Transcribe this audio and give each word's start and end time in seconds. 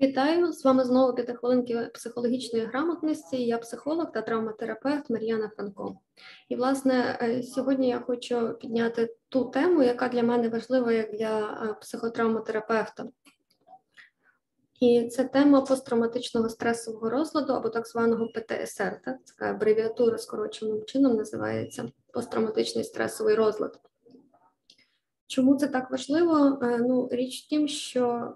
Вітаю 0.00 0.52
з 0.52 0.64
вами 0.64 0.84
знову 0.84 1.14
п'ятихвилинки 1.14 1.90
психологічної 1.94 2.64
грамотності. 2.64 3.46
Я 3.46 3.58
психолог 3.58 4.12
та 4.12 4.22
травматерапевт 4.22 5.10
Мар'яна 5.10 5.48
Франко. 5.48 5.98
І, 6.48 6.56
власне, 6.56 7.18
е, 7.22 7.42
сьогодні 7.42 7.88
я 7.88 8.00
хочу 8.00 8.54
підняти 8.60 9.16
ту 9.28 9.44
тему, 9.44 9.82
яка 9.82 10.08
для 10.08 10.22
мене 10.22 10.48
важлива 10.48 10.92
як 10.92 11.12
для 11.12 11.40
е, 11.40 11.74
психотравматерапевта. 11.80 13.06
І 14.80 15.08
це 15.08 15.24
тема 15.24 15.60
посттравматичного 15.60 16.48
стресового 16.48 17.10
розладу 17.10 17.52
або 17.52 17.68
так 17.68 17.86
званого 17.86 18.28
ПТСР. 18.28 19.00
Так? 19.04 19.16
Така 19.24 19.50
абревіатура 19.50 20.18
скороченим 20.18 20.84
чином 20.84 21.16
називається 21.16 21.88
посттравматичний 22.12 22.84
стресовий 22.84 23.34
розлад. 23.34 23.80
Чому 25.26 25.56
це 25.56 25.68
так 25.68 25.90
важливо? 25.90 26.58
Е, 26.62 26.78
ну, 26.78 27.08
Річ 27.12 27.44
в 27.44 27.48
тім, 27.48 27.68
що 27.68 28.34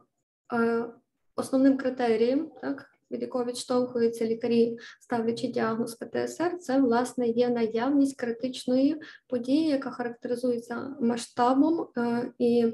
Основним 1.37 1.77
критерієм, 1.77 2.51
так, 2.61 2.91
від 3.11 3.23
якого 3.23 3.45
відштовхуються 3.45 4.27
лікарі, 4.27 4.79
ставлячи 5.01 5.49
діагноз 5.49 5.95
ПТСР, 5.95 6.59
це 6.59 6.81
власне 6.81 7.29
є 7.29 7.49
наявність 7.49 8.17
критичної 8.17 9.01
події, 9.29 9.69
яка 9.69 9.91
характеризується 9.91 10.97
масштабом 11.01 11.89
е, 11.99 12.33
і 12.39 12.65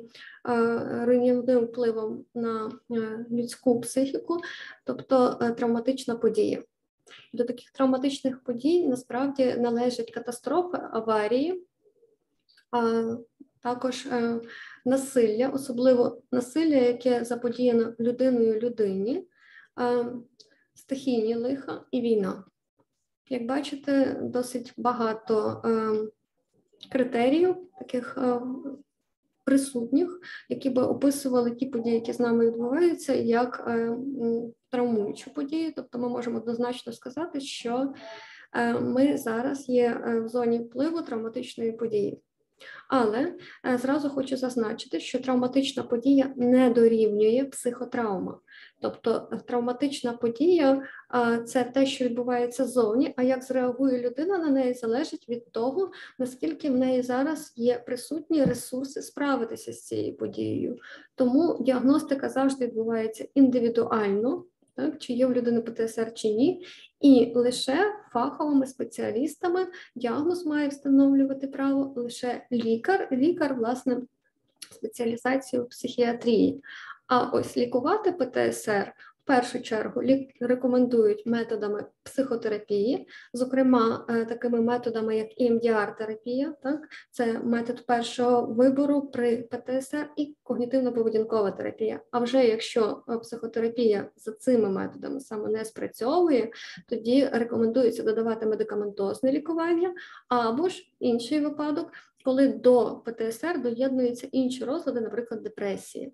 е, 0.49 1.05
руйнівним 1.05 1.65
впливом 1.65 2.25
на 2.35 2.73
е, 2.91 3.27
людську 3.31 3.81
психіку, 3.81 4.39
тобто 4.85 5.39
е, 5.43 5.51
травматична 5.51 6.17
подія. 6.17 6.63
До 7.33 7.45
таких 7.45 7.71
травматичних 7.71 8.45
подій 8.45 8.87
насправді 8.87 9.55
належать 9.55 10.11
катастрофи, 10.11 10.79
аварії. 10.93 11.67
Також 13.67 14.07
е, 14.07 14.41
насилля, 14.85 15.49
особливо 15.49 16.23
насилля, 16.33 16.77
яке 16.77 17.25
заподіяно 17.25 17.95
людиною 18.01 18.61
людині, 18.61 19.29
е, 19.81 20.07
стихійні 20.75 21.35
лиха 21.35 21.85
і 21.91 22.01
війна. 22.01 22.45
Як 23.29 23.47
бачите, 23.47 24.21
досить 24.23 24.73
багато 24.77 25.63
е, 25.65 25.93
критеріїв, 26.93 27.57
таких 27.79 28.19
присутніх, 29.45 30.21
які 30.49 30.71
би 30.71 30.83
описували 30.83 31.51
ті 31.51 31.67
події, 31.67 31.95
які 31.95 32.13
з 32.13 32.21
нами 32.21 32.47
відбуваються, 32.47 33.15
як 33.15 33.71
травмуючу 34.71 35.31
подію. 35.35 35.73
Тобто 35.77 35.99
ми 35.99 36.09
можемо 36.09 36.39
однозначно 36.39 36.93
сказати, 36.93 37.41
що 37.41 37.93
ми 38.81 39.19
зараз 39.19 39.69
є 39.69 40.03
в 40.25 40.29
зоні 40.29 40.59
впливу 40.59 41.03
травматичної 41.03 41.73
події. 41.73 42.23
Але 42.89 43.35
е, 43.67 43.79
зразу 43.79 44.11
хочу 44.11 44.37
зазначити, 44.37 45.01
що 45.01 45.19
травматична 45.19 45.83
подія 45.83 46.33
не 46.37 46.71
дорівнює 46.71 47.45
психотравма. 47.45 48.39
Тобто 48.81 49.29
е, 49.33 49.37
травматична 49.47 50.13
подія 50.13 50.83
це 51.47 51.65
те, 51.65 51.87
що 51.87 52.05
відбувається 52.05 52.65
ззовні, 52.65 53.15
а 53.17 53.23
як 53.23 53.43
зреагує 53.43 54.03
людина 54.03 54.39
на 54.39 54.51
неї, 54.51 54.75
залежить 54.75 55.29
від 55.29 55.53
того, 55.53 55.91
наскільки 56.19 56.71
в 56.71 56.77
неї 56.77 57.03
зараз 57.03 57.53
є 57.57 57.79
присутні 57.79 58.45
ресурси 58.45 59.03
справитися 59.03 59.73
з 59.73 59.85
цією 59.87 60.17
подією. 60.17 60.77
Тому 61.15 61.59
діагностика 61.61 62.29
завжди 62.29 62.67
відбувається 62.67 63.29
індивідуально 63.35 64.45
так, 64.77 64.99
чи 64.99 65.13
є 65.13 65.27
в 65.27 65.33
людини 65.33 65.61
ПТСР 65.61 66.15
чи 66.15 66.29
ні, 66.29 66.67
і 67.01 67.33
лише 67.35 67.95
фаховими 68.13 68.67
спеціалістами 68.67 69.67
діагноз 69.95 70.47
має 70.47 70.69
встановлювати 70.69 71.47
право 71.47 71.93
лише 71.97 72.47
лікар, 72.53 73.09
лікар, 73.13 73.55
власне, 73.55 74.01
спеціалізацію 74.71 75.67
психіатрії. 75.67 76.63
А 77.07 77.31
ось 77.31 77.57
лікувати 77.57 78.13
ПТСР 78.13 78.93
першу 79.27 79.63
чергу 79.63 80.03
рекомендують 80.41 81.27
методами 81.27 81.85
психотерапії, 82.03 83.09
зокрема 83.33 84.07
е, 84.09 84.25
такими 84.25 84.61
методами, 84.61 85.17
як 85.17 85.29
EMDR-терапія, 85.41 86.55
так 86.63 86.81
це 87.11 87.39
метод 87.39 87.87
першого 87.87 88.47
вибору 88.47 89.03
при 89.03 89.37
ПТСР 89.37 90.11
і 90.17 90.37
когнітивно-поведінкова 90.45 91.57
терапія. 91.57 92.01
А 92.11 92.19
вже 92.19 92.47
якщо 92.47 93.03
е, 93.09 93.19
психотерапія 93.19 94.11
за 94.17 94.33
цими 94.33 94.69
методами 94.69 95.21
саме 95.21 95.49
не 95.49 95.65
спрацьовує, 95.65 96.51
тоді 96.89 97.29
рекомендується 97.33 98.03
додавати 98.03 98.47
медикаментозне 98.47 99.33
лікування 99.33 99.95
або 100.29 100.69
ж 100.69 100.83
інший 101.01 101.41
випадок, 101.41 101.93
коли 102.25 102.49
до 102.49 103.03
ПТСР 103.05 103.63
доєднуються 103.63 104.29
інші 104.33 104.65
розлади, 104.65 105.01
наприклад, 105.01 105.43
депресії. 105.43 106.13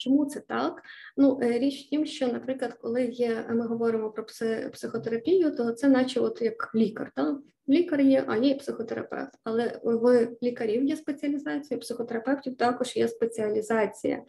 Чому 0.00 0.26
це 0.26 0.40
так? 0.40 0.82
Ну, 1.16 1.40
е, 1.42 1.58
річ 1.58 1.86
в 1.86 1.90
тім, 1.90 2.06
що, 2.06 2.28
наприклад, 2.28 2.74
коли 2.80 3.04
є, 3.04 3.46
ми 3.50 3.66
говоримо 3.66 4.10
про 4.10 4.24
психотерапію, 4.72 5.56
то 5.56 5.72
це 5.72 5.88
наче 5.88 6.20
от 6.20 6.42
як 6.42 6.70
лікар. 6.74 7.12
Так? 7.16 7.38
Лікар 7.68 8.00
є, 8.00 8.24
а 8.26 8.36
є 8.36 8.54
психотерапевт. 8.54 9.30
Але 9.44 9.80
в 9.84 10.28
лікарів 10.42 10.84
є 10.84 10.96
спеціалізація, 10.96 11.80
психотерапевтів 11.80 12.56
також 12.56 12.96
є 12.96 13.08
спеціалізація. 13.08 14.22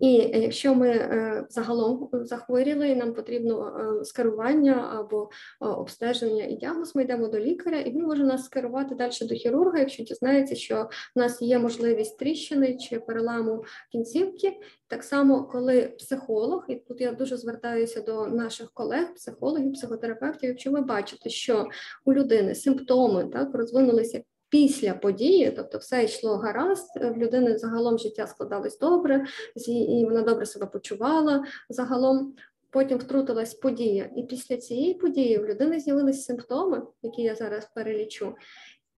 І 0.00 0.12
якщо 0.14 0.74
ми 0.74 0.88
е, 0.88 1.46
загалом 1.48 2.08
захворіли, 2.12 2.96
нам 2.96 3.14
потрібно 3.14 3.76
е, 4.00 4.04
скерування 4.04 4.96
або 4.98 5.30
обстеження 5.60 6.44
і 6.44 6.54
діагноз, 6.54 6.96
ми 6.96 7.02
йдемо 7.02 7.28
до 7.28 7.40
лікаря, 7.40 7.80
і 7.80 7.90
він 7.90 8.02
може 8.02 8.24
нас 8.24 8.44
скерувати 8.44 8.94
далі 8.94 9.12
до 9.22 9.34
хірурга, 9.34 9.78
якщо 9.78 10.02
дізнається, 10.02 10.54
що 10.54 10.88
в 11.16 11.18
нас 11.18 11.42
є 11.42 11.58
можливість 11.58 12.18
тріщини 12.18 12.76
чи 12.76 13.00
переламу 13.00 13.64
кінцівки. 13.92 14.52
Так 14.92 15.04
само, 15.04 15.44
коли 15.44 15.82
психолог, 15.98 16.64
і 16.68 16.74
тут 16.74 17.00
я 17.00 17.12
дуже 17.12 17.36
звертаюся 17.36 18.00
до 18.00 18.26
наших 18.26 18.72
колег, 18.72 19.14
психологів, 19.14 19.72
психотерапевтів, 19.72 20.48
якщо 20.48 20.70
ви 20.70 20.80
бачите, 20.80 21.30
що 21.30 21.68
у 22.04 22.12
людини 22.12 22.54
симптоми 22.54 23.24
так 23.24 23.54
розвинулися 23.54 24.22
після 24.48 24.94
події, 24.94 25.50
тобто 25.50 25.78
все 25.78 26.04
йшло 26.04 26.36
гаразд, 26.36 26.96
в 26.96 27.16
людини 27.16 27.58
загалом 27.58 27.98
життя 27.98 28.26
складалось 28.26 28.78
добре, 28.78 29.26
і 29.68 30.04
вона 30.04 30.22
добре 30.22 30.46
себе 30.46 30.66
почувала 30.66 31.44
загалом. 31.68 32.34
Потім 32.70 32.98
втрутилась 32.98 33.54
подія, 33.54 34.10
і 34.16 34.22
після 34.22 34.56
цієї 34.56 34.94
події 34.94 35.38
в 35.38 35.46
людини 35.46 35.80
з'явилися 35.80 36.22
симптоми, 36.22 36.82
які 37.02 37.22
я 37.22 37.34
зараз 37.34 37.70
перелічу, 37.74 38.34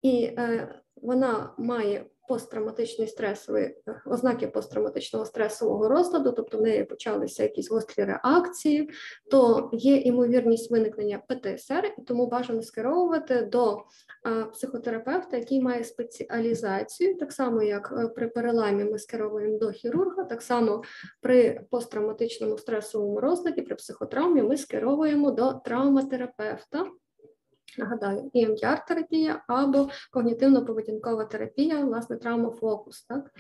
і 0.03 0.25
е, 0.25 0.75
вона 0.97 1.55
має 1.59 2.07
посттравматичний 2.29 3.09
стресовий 3.09 3.77
ознаки 4.07 4.47
посттравматичного 4.47 5.25
стресового 5.25 5.89
розладу, 5.89 6.33
тобто 6.33 6.59
в 6.59 6.63
неї 6.63 6.85
почалися 6.85 7.43
якісь 7.43 7.71
гострі 7.71 8.05
реакції, 8.05 8.91
то 9.31 9.71
є 9.73 9.97
ймовірність 9.97 10.71
виникнення 10.71 11.23
ПТСР, 11.29 11.95
і 11.99 12.03
тому 12.03 12.27
бажано 12.27 12.63
скеровувати 12.63 13.43
до 13.43 13.85
психотерапевта, 14.53 15.37
який 15.37 15.63
має 15.63 15.85
спеціалізацію, 15.85 17.17
так 17.17 17.33
само 17.33 17.63
як 17.63 17.95
е, 17.99 18.09
при 18.09 18.29
переламі 18.29 18.85
ми 18.85 18.99
скеровуємо 18.99 19.59
до 19.59 19.71
хірурга, 19.71 20.25
так 20.25 20.43
само 20.43 20.83
при 21.21 21.61
посттравматичному 21.71 22.59
стресовому 22.59 23.21
розладі, 23.21 23.63
при 23.63 23.75
психотравмі 23.75 24.43
ми 24.43 24.57
скеровуємо 24.57 25.31
до 25.31 25.53
травматерапевта. 25.53 26.87
Нагадаю, 27.79 28.31
emdr 28.35 28.87
терапія 28.89 29.45
або 29.47 29.89
когнітивно-поведінкова 30.13 31.29
терапія, 31.29 31.85
власне, 31.85 32.17
травмофокус. 32.17 33.03
Так? 33.03 33.31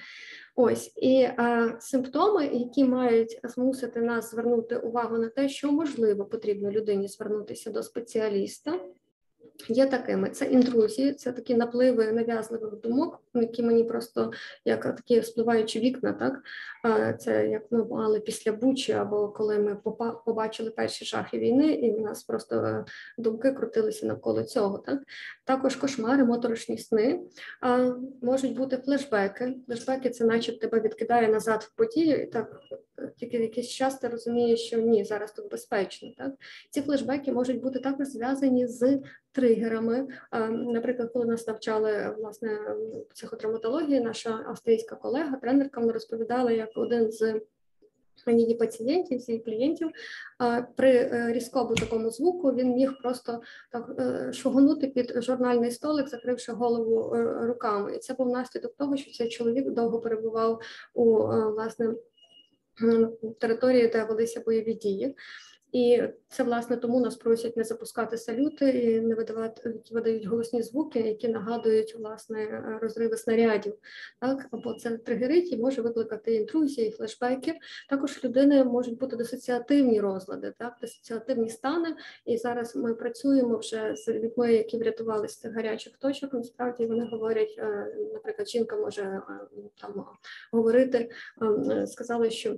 Ось 0.57 0.93
і 0.97 1.21
е, 1.21 1.77
симптоми, 1.81 2.47
які 2.47 2.85
мають 2.85 3.41
змусити 3.45 4.01
нас 4.01 4.31
звернути 4.31 4.77
увагу 4.77 5.19
на 5.19 5.29
те, 5.29 5.49
що 5.49 5.73
можливо 5.73 6.25
потрібно 6.25 6.71
людині 6.71 7.09
звернутися 7.09 7.71
до 7.71 7.83
спеціаліста 7.83 8.81
є 9.69 9.87
такими: 9.87 10.31
це 10.31 10.45
інтрузії, 10.45 11.13
це 11.13 11.33
такі 11.33 11.55
напливи 11.55 12.13
нав'язливих 12.13 12.81
думок, 12.81 13.23
які 13.35 13.63
мені 13.63 13.85
просто 13.85 14.33
як 14.65 14.83
такі 14.83 15.23
спливаючі 15.23 15.81
вікна, 15.81 16.13
так 16.13 16.43
це 17.21 17.49
як 17.49 17.63
ми 17.73 17.85
мали 17.85 18.21
після 18.21 18.53
Бучі, 18.53 18.93
або 18.93 19.29
коли 19.29 19.59
ми 19.59 19.77
побачили 20.25 20.71
перші 20.71 21.05
шахи 21.05 21.39
війни, 21.39 21.67
і 21.67 21.93
в 21.93 22.01
нас 22.01 22.25
просто 22.25 22.57
е, 22.57 22.85
думки 23.19 23.53
крутилися 23.53 24.07
навколо 24.07 24.43
цього. 24.43 24.79
Так 24.79 25.03
також 25.45 25.77
кошмари, 25.77 26.25
моторошні 26.25 26.79
сни, 26.79 27.21
можуть 28.23 28.57
бути 28.57 28.77
флешбеки. 28.77 29.57
Флешбеки 29.67 30.11
це, 30.11 30.25
наче 30.25 30.59
тебе 30.59 30.81
відкидає 30.81 31.29
назад 31.29 31.63
в 31.63 31.77
подію, 31.77 32.23
і 32.23 32.27
так 32.27 32.61
е, 32.99 33.13
тільки 33.17 33.37
якийсь 33.37 33.69
час 33.69 33.99
ти 33.99 34.09
розумієш, 34.09 34.61
що 34.61 34.79
ні, 34.79 35.05
зараз 35.05 35.33
тут 35.33 35.51
безпечно. 35.51 36.09
Так 36.19 36.33
ці 36.71 36.83
флешбеки 36.83 37.33
можуть 37.33 37.63
бути 37.63 37.79
також 37.79 38.07
зв'язані 38.07 38.67
з 38.67 39.01
тригерами. 39.35 40.09
Наприклад, 40.51 41.11
коли 41.13 41.25
нас 41.25 41.47
навчали 41.47 42.15
власне 42.19 42.59
психотравматології, 43.15 44.01
наша 44.01 44.45
австрійська 44.49 44.97
колега, 44.97 45.37
тренерка, 45.37 45.81
вона 45.81 45.93
розповідала, 45.93 46.51
як 46.53 46.71
один 46.75 47.11
з 47.11 47.41
її 48.27 48.55
пацієнтів, 48.55 49.21
її 49.21 49.41
клієнтів 49.41 49.91
при 50.77 50.91
е, 50.91 51.33
різкому 51.33 51.75
такому 51.75 52.11
звуку 52.11 52.53
він 52.53 52.75
міг 52.75 52.99
просто 53.03 53.41
так 53.73 53.91
е, 53.99 54.33
шугонути 54.33 54.87
під 54.87 55.23
журнальний 55.23 55.71
столик, 55.71 56.09
закривши 56.09 56.53
голову 56.53 57.15
е, 57.15 57.47
руками. 57.47 57.97
І 57.97 57.99
це 57.99 58.15
був 58.15 58.29
наслідок 58.29 58.77
того, 58.77 58.97
що 58.97 59.13
цей 59.13 59.29
чоловік 59.29 59.71
довго 59.71 60.01
перебував 60.01 60.61
у 60.95 61.15
власне 61.27 61.95
території, 63.41 63.89
де 63.89 64.05
велися 64.05 64.43
бойові 64.47 64.75
дії. 64.75 65.17
І 65.75 66.03
це 66.29 66.43
власне 66.43 66.77
тому 66.77 67.01
нас 67.01 67.17
просять 67.17 67.57
не 67.57 67.65
запускати 67.65 68.19
салюти 68.19 68.71
і 68.71 69.01
не 69.01 69.15
видавати 69.15 69.75
видають 69.91 70.25
голосні 70.25 70.63
звуки, 70.63 71.01
які 71.01 71.29
нагадують 71.29 71.95
власне 71.95 72.65
розриви 72.83 73.17
снарядів. 73.17 73.75
Так 74.21 74.47
або 74.51 74.75
це 74.75 74.99
тригерить 74.99 75.53
і 75.53 75.57
може 75.57 75.83
викликати 75.83 76.35
інтрузії, 76.35 76.91
флешбеки. 76.91 77.55
Також 77.89 78.25
людини 78.25 78.65
можуть 78.65 78.99
бути 78.99 79.17
дисоціативні 79.17 80.01
розлади, 80.01 80.55
так 80.59 80.77
дисоціативні 80.81 81.51
стани. 81.51 81.97
І 82.25 82.37
зараз 82.37 82.77
ми 82.77 82.95
працюємо 82.95 83.59
вже 83.59 83.95
з 83.97 84.09
людьми, 84.09 84.55
які 84.55 84.79
врятувалися 84.79 85.35
з 85.35 85.39
цих 85.39 85.55
гарячих 85.55 85.97
точок. 85.97 86.35
Насправді 86.35 86.87
вони 86.87 87.05
говорять, 87.05 87.55
е, 87.59 87.97
наприклад, 88.13 88.49
жінка 88.49 88.77
може 88.77 89.03
е, 89.03 89.23
там 89.81 90.05
говорити, 90.53 91.11
ем, 91.43 91.87
сказали, 91.87 92.31
що 92.31 92.57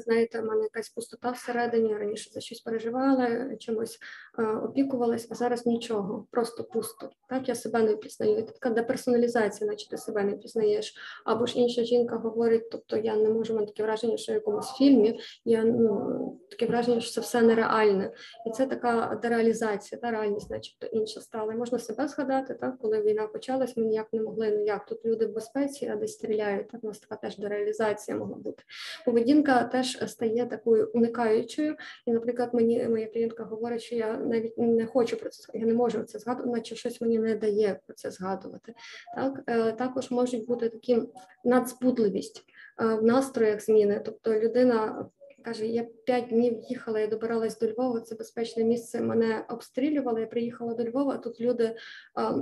знаєте, 0.00 0.40
в 0.40 0.44
мене 0.44 0.62
якась 0.62 0.88
пустота 0.88 1.30
всередині, 1.30 1.94
раніше 1.94 2.30
за 2.30 2.40
щось 2.40 2.60
переживала, 2.60 3.56
чимось 3.56 3.98
е, 4.38 4.42
опікувалась, 4.42 5.28
а 5.30 5.34
зараз 5.34 5.66
нічого, 5.66 6.26
просто 6.30 6.64
пусто. 6.64 7.10
Так, 7.28 7.48
я 7.48 7.54
себе 7.54 7.82
не 7.82 7.94
впізнаю. 7.94 8.42
Це 8.42 8.52
така 8.52 8.70
деперсоналізація, 8.70 9.70
наче 9.70 9.88
ти 9.88 9.96
себе 9.96 10.24
не 10.24 10.32
пізнаєш. 10.32 10.94
Або 11.24 11.46
ж 11.46 11.58
інша 11.58 11.84
жінка 11.84 12.16
говорить, 12.16 12.70
тобто 12.70 12.96
я 12.96 13.16
не 13.16 13.28
можу 13.28 13.54
мати 13.54 13.66
таке 13.66 13.82
враження, 13.82 14.16
що 14.16 14.32
в 14.32 14.34
якомусь 14.34 14.72
фільмі 14.72 15.20
я 15.44 15.64
ну 15.64 16.38
таке 16.50 16.66
враження, 16.66 17.00
що 17.00 17.10
це 17.10 17.20
все 17.20 17.42
нереальне. 17.42 18.12
І 18.46 18.50
це 18.50 18.66
така 18.66 19.18
дереалізація, 19.22 20.00
та 20.00 20.10
реальність, 20.10 20.50
начебто 20.50 20.86
інша 20.86 21.20
стала. 21.20 21.52
І 21.52 21.56
можна 21.56 21.78
себе 21.78 22.08
згадати, 22.08 22.54
так, 22.54 22.78
коли 22.78 23.02
війна 23.02 23.26
почалась, 23.26 23.76
ми 23.76 23.84
ніяк 23.84 24.06
не 24.12 24.22
могли. 24.22 24.50
Ну 24.50 24.64
як 24.64 24.86
тут 24.86 25.04
люди 25.04 25.26
в 25.26 25.32
безпеці, 25.32 25.90
а 25.92 25.96
десь 25.96 26.12
стріляють. 26.12 26.68
Так, 26.68 26.84
у 26.84 26.86
нас 26.86 26.98
така 26.98 27.16
теж 27.16 27.38
дереалізація 27.38 28.16
могла 28.16 28.36
бути. 28.36 28.62
Поведінка 29.04 29.64
теж 29.64 29.81
теж 29.82 30.10
стає 30.10 30.46
такою 30.46 30.90
уникаючою. 30.94 31.76
І, 32.06 32.12
наприклад, 32.12 32.54
мені 32.54 32.88
моя 32.88 33.06
клієнтка 33.06 33.44
говорить, 33.44 33.82
що 33.82 33.96
я 33.96 34.16
навіть 34.16 34.58
не 34.58 34.86
хочу 34.86 35.16
про 35.16 35.30
це, 35.30 35.58
я 35.58 35.66
не 35.66 35.74
можу 35.74 36.02
це 36.02 36.18
згадувати, 36.18 36.50
наче 36.50 36.76
щось 36.76 37.00
мені 37.00 37.18
не 37.18 37.34
дає 37.36 37.80
про 37.86 37.94
це 37.94 38.10
згадувати. 38.10 38.74
Так 39.16 39.42
е, 39.46 39.72
також 39.72 40.10
можуть 40.10 40.46
бути 40.46 40.68
такі 40.68 41.02
надзбудливість 41.44 42.44
е, 42.80 42.94
в 42.94 43.02
настроях 43.02 43.60
зміни, 43.60 44.02
тобто 44.04 44.40
людина. 44.40 45.06
Каже, 45.44 45.66
я 45.66 45.86
п'ять 46.04 46.28
днів 46.28 46.60
їхала, 46.68 47.00
я 47.00 47.06
добиралась 47.06 47.58
до 47.58 47.66
Львова, 47.66 48.00
це 48.00 48.14
безпечне 48.14 48.64
місце. 48.64 49.00
Мене 49.00 49.44
обстрілювали. 49.48 50.20
Я 50.20 50.26
приїхала 50.26 50.74
до 50.74 50.84
Львова. 50.84 51.14
а 51.14 51.18
Тут 51.18 51.40
люди 51.40 51.76
а, 52.14 52.34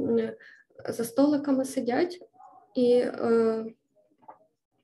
за 0.89 1.05
столиками 1.05 1.65
сидять 1.65 2.19
і 2.75 2.93
е, 2.95 3.65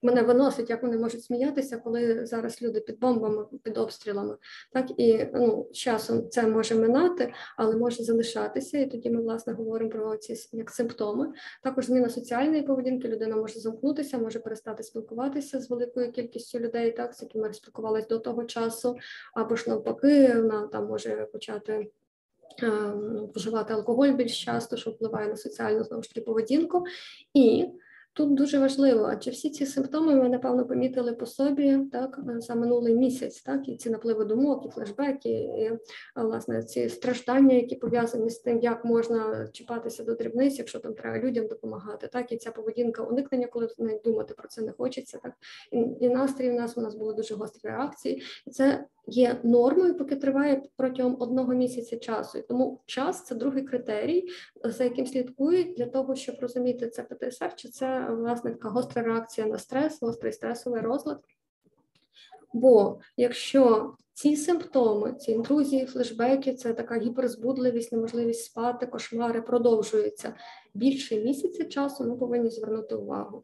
мене 0.07 0.23
виносить, 0.23 0.71
як 0.71 0.83
вони 0.83 0.99
можуть 0.99 1.25
сміятися, 1.25 1.77
коли 1.77 2.27
зараз 2.27 2.63
люди 2.63 2.81
під 2.81 2.99
бомбами, 2.99 3.45
під 3.63 3.79
обстрілами. 3.79 4.37
Так 4.73 4.87
і 4.97 5.27
ну, 5.35 5.69
часом 5.73 6.31
це 6.31 6.47
може 6.47 6.75
минати, 6.75 7.33
але 7.57 7.77
може 7.77 8.03
залишатися. 8.03 8.79
І 8.79 8.91
тоді 8.91 9.11
ми 9.11 9.23
власне 9.23 9.53
говоримо 9.53 9.91
про 9.91 10.17
ці 10.17 10.49
як 10.53 10.71
симптоми. 10.71 11.33
Також 11.63 11.87
зміна 11.87 12.09
соціальної 12.09 12.63
поведінки. 12.63 13.09
Людина 13.09 13.37
може 13.37 13.61
замкнутися, 13.61 14.19
може 14.19 14.39
перестати 14.39 14.83
спілкуватися 14.83 15.61
з 15.61 15.71
великою 15.71 16.13
кількістю 16.13 16.59
людей, 16.59 16.93
так 16.93 17.15
з 17.15 17.23
якими 17.23 17.53
спілкувалися 17.53 18.09
до 18.09 18.19
того 18.19 18.45
часу, 18.45 18.97
або 19.35 19.57
ж 19.57 19.71
навпаки, 19.71 20.35
вона 20.35 20.67
там 20.67 20.87
може 20.87 21.29
почати. 21.33 21.91
Ем, 22.63 23.31
вживати 23.35 23.75
алкоголь 23.75 24.09
більш 24.09 24.45
часто, 24.45 24.77
що 24.77 24.91
впливає 24.91 25.29
на 25.29 25.37
соціальну 25.37 25.85
знову 25.85 26.03
ж 26.03 26.09
таки 26.09 26.21
поведінку, 26.21 26.85
і 27.35 27.67
Тут 28.17 28.35
дуже 28.35 28.59
важливо, 28.59 29.09
адже 29.13 29.31
всі 29.31 29.51
ці 29.51 29.67
симптоми 29.67 30.15
ми 30.15 30.29
напевно 30.29 30.67
помітили 30.67 31.13
по 31.13 31.27
собі 31.27 31.79
так 31.93 32.21
за 32.27 32.55
минулий 32.55 32.95
місяць, 32.95 33.43
так 33.43 33.69
і 33.69 33.77
ці 33.77 33.91
напливи 33.91 34.25
думок, 34.25 34.67
і 34.67 34.71
флешбеки, 34.71 35.31
і 35.31 35.71
власне 36.21 36.63
ці 36.63 36.89
страждання, 36.89 37.55
які 37.55 37.77
пов'язані 37.77 38.31
з 38.31 38.39
тим, 38.39 38.61
як 38.61 38.85
можна 38.85 39.49
чіпатися 39.53 40.05
до 40.05 40.15
дрібниць, 40.15 40.59
якщо 40.59 40.79
там 40.79 40.95
треба 40.95 41.19
людям 41.19 41.47
допомагати, 41.47 42.07
так 42.07 42.33
і 42.33 42.37
ця 42.37 42.51
поведінка 42.51 43.03
уникнення, 43.03 43.47
коли 43.47 43.69
навіть 43.79 44.03
думати 44.03 44.35
про 44.35 44.49
це 44.49 44.63
не 44.63 44.73
хочеться. 44.73 45.19
Так 45.23 45.33
і, 45.73 45.79
і 46.01 46.09
настрій 46.09 46.51
у 46.51 46.55
нас 46.55 46.79
у 46.79 46.81
нас 46.81 46.95
були 46.95 47.15
дуже 47.15 47.35
гострі 47.35 47.69
реакції, 47.69 48.23
і 48.47 48.51
це 48.51 48.85
є 49.07 49.41
нормою, 49.43 49.97
поки 49.97 50.17
триває 50.17 50.63
протягом 50.77 51.17
одного 51.21 51.55
місяця 51.55 51.97
часу. 51.97 52.39
І 52.39 52.43
тому 52.43 52.81
час 52.87 53.25
це 53.25 53.35
другий 53.35 53.63
критерій, 53.63 54.29
за 54.65 54.85
яким 54.85 55.07
слідкують 55.07 55.75
для 55.77 55.87
того, 55.87 56.15
щоб 56.15 56.37
розуміти 56.41 56.89
це 56.89 57.03
ПТСР, 57.03 57.55
чи 57.55 57.69
це 57.69 58.06
власне 58.15 58.51
така 58.51 58.69
гостра 58.69 59.03
реакція 59.03 59.47
на 59.47 59.59
стрес, 59.59 60.01
гострий 60.03 60.33
стресовий 60.33 60.81
розлад. 60.81 61.21
Бо 62.53 63.01
якщо 63.17 63.95
ці 64.13 64.37
симптоми, 64.37 65.13
ці 65.13 65.33
інтрузії, 65.33 65.87
флешбеки, 65.87 66.55
це 66.55 66.75
така 66.75 66.99
гіперзбудливість, 66.99 67.93
неможливість 67.93 68.45
спати, 68.45 68.87
кошмари 68.87 69.43
продовжуються 69.43 70.35
більше 70.77 71.21
місяця 71.21 71.65
часу, 71.65 72.05
ми 72.05 72.17
повинні 72.17 72.51
звернути 72.51 72.95
увагу 72.95 73.43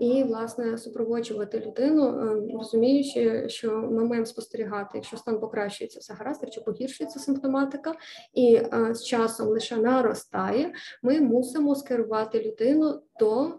і 0.00 0.24
власне 0.24 0.78
супроводжувати 0.78 1.60
людину, 1.66 2.08
е, 2.08 2.52
розуміючи, 2.58 3.48
що 3.48 3.76
ми 3.76 4.04
маємо 4.04 4.26
спостерігати, 4.26 4.90
якщо 4.94 5.16
стан 5.16 5.40
покращується 5.40 6.00
все 6.00 6.14
гаразд, 6.14 6.52
чи 6.52 6.60
погіршується 6.60 7.18
симптоматика, 7.18 7.94
і 8.34 8.54
е, 8.54 8.94
з 8.94 9.04
часом 9.04 9.48
лише 9.48 9.76
наростає, 9.76 10.72
ми 11.02 11.20
мусимо 11.20 11.74
скерувати 11.74 12.42
людину 12.42 13.00
до 13.20 13.44
е, 13.46 13.50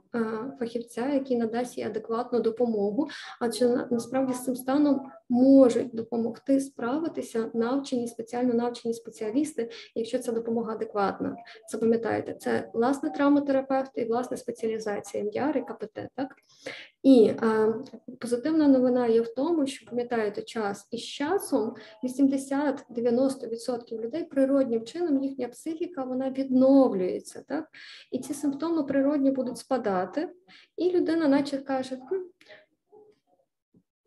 фахівця, 0.60 1.10
який 1.10 1.38
надасть 1.38 1.78
їй 1.78 1.84
адекватну 1.84 2.40
допомогу, 2.40 3.08
адже 3.40 3.88
насправді 3.92 4.34
з 4.34 4.44
цим 4.44 4.56
станом 4.56 5.02
можуть 5.30 5.96
допомогти 5.96 6.60
справитися 6.60 7.52
навчені, 7.54 8.08
спеціально 8.08 8.54
навчені 8.54 8.94
спеціалісти, 8.94 9.70
якщо 9.96 10.20
ця 10.20 10.32
допомога 10.32 10.74
адекватна. 10.74 11.36
Запам'ятайте, 11.72 12.34
це 12.34 12.72
власне 12.90 13.10
травматерапевт 13.10 13.92
і 13.96 14.06
власне 14.06 14.38
спеціалізація 14.38 15.24
МДР 15.24 15.58
і 15.58 15.62
КПТ. 15.62 16.00
Так? 16.16 16.36
І 17.04 17.32
а, 17.42 17.74
позитивна 18.20 18.68
новина 18.68 19.08
є 19.08 19.22
в 19.22 19.36
тому, 19.36 19.68
що 19.68 19.86
пам'ятаєте 19.86 20.42
час 20.42 20.88
і 20.92 20.98
з 20.98 21.04
часом 21.04 21.76
80-90% 22.04 24.02
людей 24.02 24.24
природнім 24.24 24.86
чином 24.86 25.24
їхня 25.24 25.48
психіка 25.48 26.04
вона 26.04 26.30
відновлюється. 26.30 27.44
Так? 27.48 27.70
І 28.12 28.20
ці 28.20 28.34
симптоми 28.34 28.84
природні 28.84 29.32
будуть 29.32 29.58
спадати, 29.58 30.30
і 30.78 30.92
людина, 30.92 31.28
наче 31.28 31.58
каже, 31.58 31.98
хм, 32.10 32.16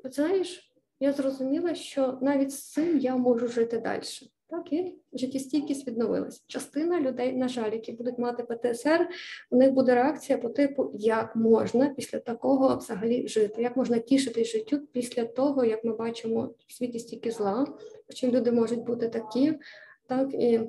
знаєш 0.04 0.72
я 1.00 1.12
зрозуміла, 1.12 1.74
що 1.74 2.18
навіть 2.20 2.52
з 2.52 2.72
цим 2.72 2.98
я 2.98 3.16
можу 3.16 3.48
жити 3.48 3.78
далі. 3.78 4.02
Так, 4.52 4.72
і 4.72 4.94
життєстійкість 5.12 5.86
відновилась. 5.86 6.44
Частина 6.46 7.00
людей, 7.00 7.32
на 7.32 7.48
жаль, 7.48 7.72
які 7.72 7.92
будуть 7.92 8.18
мати 8.18 8.42
ПТСР, 8.42 9.08
у 9.50 9.56
них 9.56 9.72
буде 9.72 9.94
реакція 9.94 10.38
по 10.38 10.48
типу, 10.48 10.90
як 10.94 11.36
можна 11.36 11.88
після 11.88 12.18
такого 12.18 12.76
взагалі 12.76 13.28
жити, 13.28 13.62
як 13.62 13.76
можна 13.76 13.98
тішитись 13.98 14.52
життю 14.52 14.78
після 14.92 15.24
того, 15.24 15.64
як 15.64 15.84
ми 15.84 15.96
бачимо 15.96 16.54
в 16.66 16.72
світі 16.72 16.98
стільки 16.98 17.30
зла, 17.30 17.66
чим 18.14 18.30
люди 18.30 18.52
можуть 18.52 18.84
бути 18.84 19.08
такі, 19.08 19.58
так 20.06 20.34
і 20.34 20.60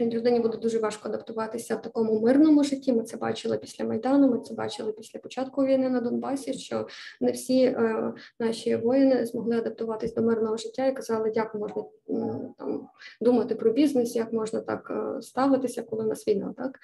людині 0.00 0.40
буде 0.40 0.56
дуже 0.58 0.78
важко 0.78 1.08
адаптуватися 1.08 1.76
в 1.76 1.82
такому 1.82 2.20
мирному 2.20 2.64
житті. 2.64 2.92
Ми 2.92 3.02
це 3.02 3.16
бачили 3.16 3.58
після 3.58 3.84
майдану. 3.84 4.28
Ми 4.28 4.38
це 4.40 4.54
бачили 4.54 4.92
після 4.92 5.18
початку 5.18 5.64
війни 5.64 5.88
на 5.88 6.00
Донбасі. 6.00 6.54
Що 6.54 6.86
не 7.20 7.32
всі 7.32 7.64
е, 7.64 8.12
наші 8.40 8.76
воїни 8.76 9.26
змогли 9.26 9.58
адаптуватись 9.58 10.14
до 10.14 10.22
мирного 10.22 10.56
життя 10.56 10.86
і 10.86 10.94
казали, 10.94 11.32
як 11.34 11.54
можна 11.54 11.84
там 12.58 12.88
думати 13.20 13.54
про 13.54 13.72
бізнес, 13.72 14.16
як 14.16 14.32
можна 14.32 14.60
так 14.60 14.90
е, 14.90 15.22
ставитися, 15.22 15.82
коли 15.82 16.04
у 16.04 16.08
нас 16.08 16.28
війна, 16.28 16.54
так 16.56 16.78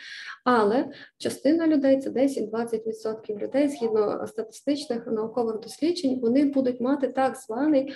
але 0.45 0.89
частина 1.19 1.67
людей 1.67 2.01
це 2.01 2.11
10-20% 2.11 3.39
людей, 3.39 3.69
згідно 3.69 4.27
статистичних 4.27 5.07
наукових 5.07 5.61
досліджень, 5.61 6.21
вони 6.21 6.45
будуть 6.45 6.81
мати 6.81 7.09
так 7.09 7.37
званий 7.37 7.95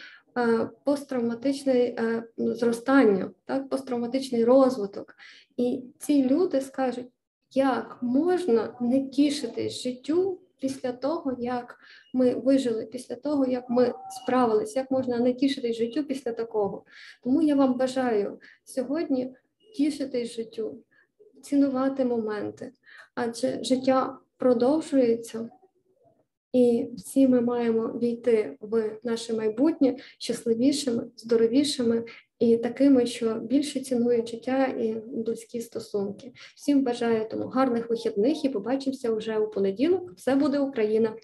посттравматичне 0.85 1.73
е, 1.73 2.25
зростання, 2.37 3.31
так, 3.45 3.69
посттравматичний 3.69 4.45
розвиток. 4.45 5.15
І 5.57 5.83
ці 5.99 6.25
люди 6.25 6.61
скажуть, 6.61 7.07
як 7.51 7.99
можна 8.03 8.77
не 8.81 9.09
тішитись 9.09 9.83
життю 9.83 10.41
після 10.61 10.93
того, 10.93 11.37
як 11.39 11.79
ми 12.15 12.35
вижили, 12.35 12.87
після 12.87 13.15
того, 13.15 13.47
як 13.47 13.71
ми 13.71 13.95
справились, 14.23 14.77
як 14.77 14.91
можна 14.91 15.19
не 15.19 15.33
тішитись 15.33 15.77
життю 15.77 16.05
після 16.05 16.33
такого. 16.33 16.85
Тому 17.23 17.43
я 17.43 17.55
вам 17.55 17.75
бажаю 17.75 18.41
сьогодні 18.65 19.35
тішитись 19.77 20.37
життю, 20.37 20.79
цінувати 21.43 22.05
моменти, 22.05 22.73
адже 23.15 23.65
життя 23.65 24.19
продовжується. 24.37 25.49
І 26.55 26.87
всі 26.97 27.29
ми 27.29 27.41
маємо 27.41 27.87
війти 27.87 28.57
в 28.61 28.91
наше 29.03 29.35
майбутнє 29.35 29.97
щасливішими, 30.19 31.07
здоровішими 31.17 32.05
і 32.39 32.57
такими, 32.57 33.07
що 33.07 33.35
більше 33.35 33.81
цінують 33.81 34.29
життя 34.29 34.67
і 34.67 34.97
близькі 35.07 35.61
стосунки. 35.61 36.33
Всім 36.57 36.85
бажаю 36.85 37.29
тому 37.31 37.45
гарних 37.45 37.91
вихідних 37.91 38.45
і 38.45 38.49
побачимося 38.49 39.15
вже 39.15 39.39
у 39.39 39.51
понеділок. 39.51 40.13
Все 40.17 40.35
буде 40.35 40.59
Україна. 40.59 41.17